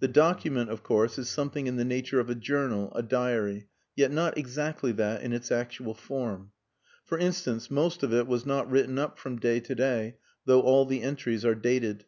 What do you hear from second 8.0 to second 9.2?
of it was not written up